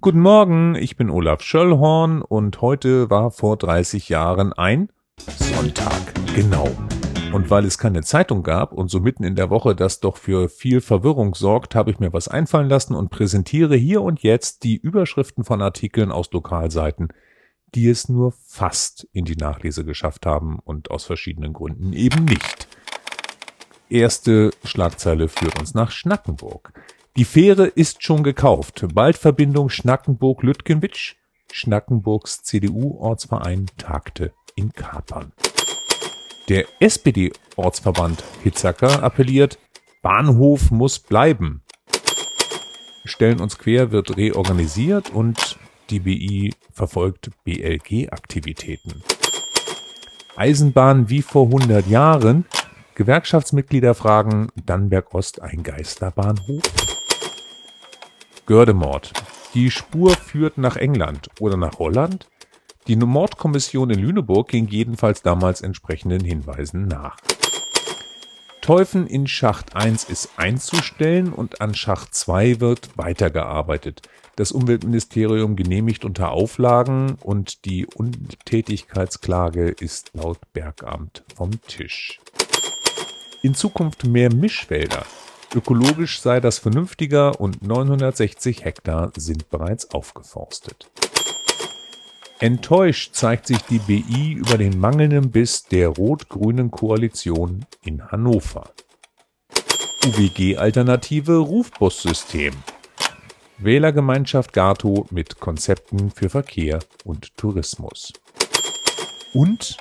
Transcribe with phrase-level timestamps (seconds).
[0.00, 4.88] Guten Morgen, ich bin Olaf Schöllhorn und heute war vor 30 Jahren ein
[5.38, 6.12] Sonntag.
[6.34, 6.68] Genau.
[7.32, 10.48] Und weil es keine Zeitung gab und so mitten in der Woche das doch für
[10.48, 14.76] viel Verwirrung sorgt, habe ich mir was einfallen lassen und präsentiere hier und jetzt die
[14.76, 17.08] Überschriften von Artikeln aus Lokalseiten,
[17.74, 22.66] die es nur fast in die Nachlese geschafft haben und aus verschiedenen Gründen eben nicht.
[23.88, 26.72] Erste Schlagzeile führt uns nach Schnackenburg.
[27.16, 28.84] Die Fähre ist schon gekauft.
[28.92, 31.14] Bald Verbindung Schnackenburg-Lütgenwitsch.
[31.50, 35.32] Schnackenburgs CDU-Ortsverein tagte in Kapern.
[36.50, 39.58] Der SPD-Ortsverband Hitzacker appelliert,
[40.02, 41.62] Bahnhof muss bleiben.
[43.06, 45.58] Stellen uns quer wird reorganisiert und
[45.88, 49.02] die BI verfolgt BLG-Aktivitäten.
[50.36, 52.44] Eisenbahn wie vor 100 Jahren.
[52.94, 56.62] Gewerkschaftsmitglieder fragen Dannberg Ost ein Geisterbahnhof?
[58.46, 59.12] Gördemord.
[59.54, 62.28] Die Spur führt nach England oder nach Holland?
[62.86, 67.16] Die Mordkommission in Lüneburg ging jedenfalls damals entsprechenden Hinweisen nach.
[68.60, 74.02] Teufen in Schacht 1 ist einzustellen und an Schacht 2 wird weitergearbeitet.
[74.36, 82.20] Das Umweltministerium genehmigt unter Auflagen und die Untätigkeitsklage ist laut Bergamt vom Tisch.
[83.42, 85.04] In Zukunft mehr Mischwälder.
[85.54, 90.90] Ökologisch sei das vernünftiger und 960 Hektar sind bereits aufgeforstet.
[92.38, 98.70] Enttäuscht zeigt sich die BI über den mangelnden Biss der rot-grünen Koalition in Hannover.
[100.04, 102.52] UWG-Alternative Rufbussystem.
[103.58, 108.12] Wählergemeinschaft Gato mit Konzepten für Verkehr und Tourismus.
[109.32, 109.78] Und,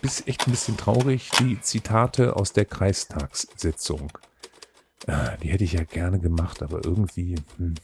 [0.00, 4.10] bis echt ein bisschen traurig, die Zitate aus der Kreistagssitzung.
[5.06, 7.34] Ah, die hätte ich ja gerne gemacht, aber irgendwie.
[7.58, 7.74] Hm.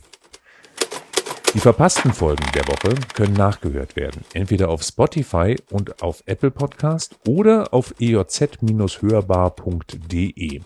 [1.52, 7.18] Die verpassten Folgen der Woche können nachgehört werden, entweder auf Spotify und auf Apple Podcast
[7.26, 10.60] oder auf ejz-hörbar.de.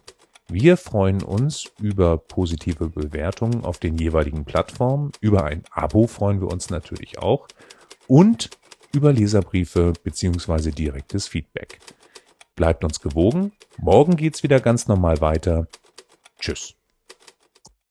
[0.49, 6.49] Wir freuen uns über positive Bewertungen auf den jeweiligen Plattformen, über ein Abo freuen wir
[6.49, 7.49] uns natürlich auch
[8.07, 8.51] und
[8.93, 10.71] über Leserbriefe bzw.
[10.71, 11.79] direktes Feedback.
[12.57, 15.67] Bleibt uns gewogen, morgen geht's wieder ganz normal weiter.
[16.41, 16.75] Tschüss.